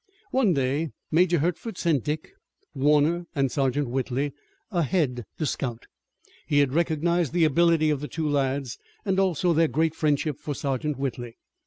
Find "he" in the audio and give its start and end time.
6.47-6.57